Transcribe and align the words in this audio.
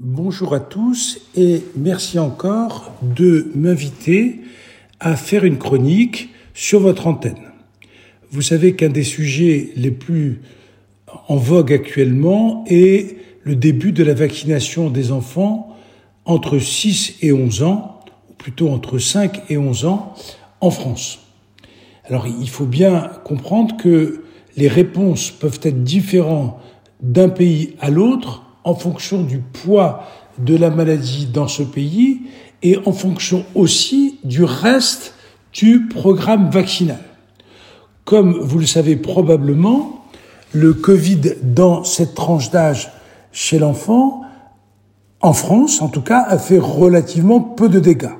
Bonjour 0.00 0.54
à 0.54 0.60
tous 0.60 1.20
et 1.34 1.64
merci 1.74 2.20
encore 2.20 2.92
de 3.02 3.50
m'inviter 3.56 4.42
à 5.00 5.16
faire 5.16 5.44
une 5.44 5.58
chronique 5.58 6.28
sur 6.54 6.78
votre 6.78 7.08
antenne. 7.08 7.50
Vous 8.30 8.42
savez 8.42 8.76
qu'un 8.76 8.90
des 8.90 9.02
sujets 9.02 9.70
les 9.74 9.90
plus 9.90 10.40
en 11.26 11.34
vogue 11.34 11.72
actuellement 11.72 12.64
est 12.68 13.16
le 13.42 13.56
début 13.56 13.90
de 13.90 14.04
la 14.04 14.14
vaccination 14.14 14.88
des 14.88 15.10
enfants 15.10 15.76
entre 16.26 16.60
6 16.60 17.16
et 17.22 17.32
11 17.32 17.64
ans, 17.64 17.98
ou 18.30 18.34
plutôt 18.34 18.68
entre 18.68 19.00
5 19.00 19.50
et 19.50 19.58
11 19.58 19.84
ans 19.86 20.14
en 20.60 20.70
France. 20.70 21.18
Alors 22.04 22.28
il 22.28 22.48
faut 22.48 22.66
bien 22.66 23.10
comprendre 23.24 23.76
que 23.76 24.22
les 24.56 24.68
réponses 24.68 25.32
peuvent 25.32 25.58
être 25.64 25.82
différentes 25.82 26.56
d'un 27.02 27.28
pays 27.28 27.74
à 27.80 27.90
l'autre 27.90 28.44
en 28.68 28.74
fonction 28.74 29.22
du 29.22 29.38
poids 29.38 30.04
de 30.38 30.54
la 30.54 30.68
maladie 30.68 31.26
dans 31.26 31.48
ce 31.48 31.62
pays 31.62 32.20
et 32.62 32.78
en 32.84 32.92
fonction 32.92 33.46
aussi 33.54 34.18
du 34.24 34.44
reste 34.44 35.14
du 35.54 35.88
programme 35.88 36.50
vaccinal. 36.50 37.00
Comme 38.04 38.38
vous 38.38 38.58
le 38.58 38.66
savez 38.66 38.96
probablement, 38.96 40.04
le 40.52 40.74
Covid 40.74 41.36
dans 41.42 41.82
cette 41.82 42.14
tranche 42.14 42.50
d'âge 42.50 42.92
chez 43.32 43.58
l'enfant, 43.58 44.22
en 45.20 45.32
France 45.32 45.80
en 45.80 45.88
tout 45.88 46.02
cas, 46.02 46.24
a 46.28 46.38
fait 46.38 46.58
relativement 46.58 47.40
peu 47.40 47.70
de 47.70 47.80
dégâts. 47.80 48.16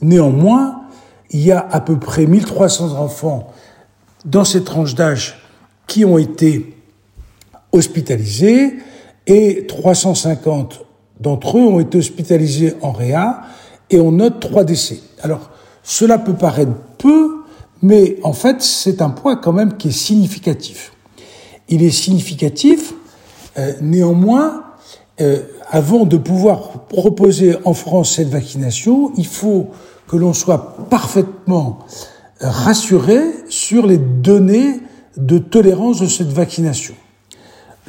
Néanmoins, 0.00 0.80
il 1.30 1.40
y 1.40 1.52
a 1.52 1.60
à 1.70 1.80
peu 1.80 1.98
près 1.98 2.24
1300 2.24 2.98
enfants 2.98 3.52
dans 4.24 4.44
cette 4.44 4.64
tranche 4.64 4.94
d'âge 4.94 5.38
qui 5.86 6.06
ont 6.06 6.16
été 6.16 6.74
hospitalisés 7.72 8.78
et 9.26 9.66
350 9.66 10.84
d'entre 11.20 11.58
eux 11.58 11.62
ont 11.62 11.80
été 11.80 11.98
hospitalisés 11.98 12.74
en 12.82 12.92
réa 12.92 13.42
et 13.90 14.00
on 14.00 14.12
note 14.12 14.40
trois 14.40 14.64
décès. 14.64 15.00
Alors, 15.22 15.50
cela 15.82 16.18
peut 16.18 16.34
paraître 16.34 16.72
peu, 16.98 17.42
mais 17.82 18.16
en 18.22 18.32
fait, 18.32 18.62
c'est 18.62 19.02
un 19.02 19.10
point 19.10 19.36
quand 19.36 19.52
même 19.52 19.76
qui 19.76 19.88
est 19.88 19.92
significatif. 19.92 20.92
Il 21.68 21.82
est 21.82 21.90
significatif, 21.90 22.94
euh, 23.58 23.72
néanmoins, 23.80 24.64
euh, 25.20 25.42
avant 25.70 26.04
de 26.04 26.16
pouvoir 26.16 26.86
proposer 26.88 27.56
en 27.64 27.74
France 27.74 28.16
cette 28.16 28.28
vaccination, 28.28 29.12
il 29.16 29.26
faut 29.26 29.68
que 30.08 30.16
l'on 30.16 30.32
soit 30.32 30.76
parfaitement 30.88 31.80
rassuré 32.40 33.20
sur 33.48 33.86
les 33.86 33.98
données 33.98 34.80
de 35.16 35.38
tolérance 35.38 36.00
de 36.00 36.06
cette 36.06 36.32
vaccination 36.32 36.94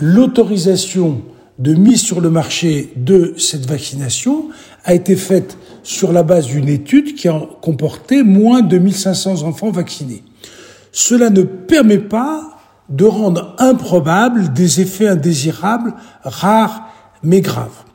l'autorisation 0.02 1.22
de 1.60 1.74
mise 1.76 2.02
sur 2.02 2.22
le 2.22 2.30
marché 2.30 2.92
de 2.96 3.36
cette 3.38 3.68
vaccination 3.68 4.50
a 4.84 4.94
été 4.94 5.16
faite 5.16 5.58
sur 5.84 6.12
la 6.12 6.24
base 6.24 6.48
d'une 6.48 6.68
étude 6.68 7.16
qui 7.16 7.28
a 7.28 7.40
comporté 7.62 8.24
moins 8.24 8.62
de 8.62 8.78
1500 8.78 9.44
enfants 9.44 9.70
vaccinés. 9.70 10.24
Cela 10.92 11.30
ne 11.30 11.44
permet 11.44 12.00
pas 12.00 12.58
de 12.90 13.06
rendre 13.06 13.56
improbables 13.60 14.52
des 14.54 14.82
effets 14.82 15.08
indésirables, 15.08 15.94
rares 16.24 16.90
mais 17.24 17.42
graves. 17.42 17.86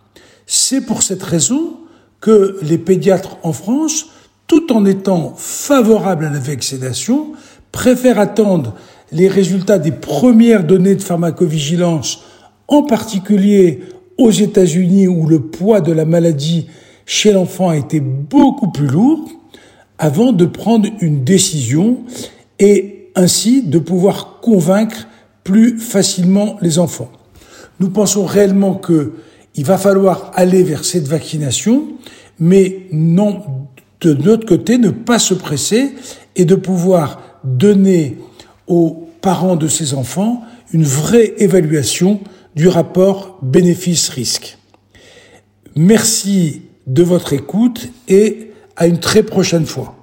C'est 0.46 0.80
pour 0.80 1.02
cette 1.02 1.22
raison 1.22 1.78
que 2.20 2.58
les 2.62 2.78
pédiatres 2.78 3.36
en 3.42 3.52
France, 3.52 4.06
tout 4.46 4.72
en 4.72 4.84
étant 4.84 5.34
favorables 5.36 6.24
à 6.24 6.30
la 6.30 6.38
vaccination, 6.38 7.32
préfèrent 7.72 8.20
attendre 8.20 8.74
les 9.12 9.28
résultats 9.28 9.78
des 9.78 9.92
premières 9.92 10.64
données 10.64 10.94
de 10.94 11.02
pharmacovigilance, 11.02 12.22
en 12.68 12.82
particulier 12.82 13.80
aux 14.18 14.30
États-Unis 14.30 15.08
où 15.08 15.26
le 15.26 15.40
poids 15.40 15.80
de 15.80 15.92
la 15.92 16.04
maladie 16.04 16.66
chez 17.04 17.32
l'enfant 17.32 17.68
a 17.68 17.76
été 17.76 18.00
beaucoup 18.00 18.70
plus 18.70 18.88
lourd, 18.88 19.28
avant 19.98 20.32
de 20.32 20.44
prendre 20.44 20.88
une 21.00 21.24
décision 21.24 21.98
et 22.58 23.10
ainsi 23.14 23.62
de 23.62 23.78
pouvoir 23.78 24.40
convaincre 24.40 25.06
plus 25.44 25.78
facilement 25.78 26.56
les 26.60 26.78
enfants. 26.78 27.10
Nous 27.80 27.90
pensons 27.90 28.24
réellement 28.24 28.74
que 28.74 29.12
il 29.54 29.64
va 29.64 29.78
falloir 29.78 30.32
aller 30.34 30.62
vers 30.62 30.84
cette 30.84 31.08
vaccination, 31.08 31.84
mais 32.38 32.88
non, 32.92 33.42
de 34.02 34.12
notre 34.12 34.46
côté, 34.46 34.76
ne 34.76 34.90
pas 34.90 35.18
se 35.18 35.32
presser 35.32 35.94
et 36.34 36.44
de 36.44 36.54
pouvoir 36.54 37.40
donner 37.42 38.18
aux 38.66 39.05
parents 39.26 39.56
de 39.56 39.66
ces 39.66 39.94
enfants 39.94 40.44
une 40.72 40.84
vraie 40.84 41.34
évaluation 41.38 42.20
du 42.54 42.68
rapport 42.68 43.40
bénéfice-risque. 43.42 44.56
Merci 45.74 46.62
de 46.86 47.02
votre 47.02 47.32
écoute 47.32 47.88
et 48.06 48.52
à 48.76 48.86
une 48.86 49.00
très 49.00 49.24
prochaine 49.24 49.66
fois. 49.66 49.95